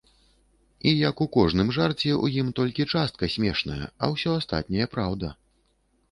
[0.91, 5.29] І як у кожным жарце, у ім толькі частка смешная, а ўсё астатняе праўда.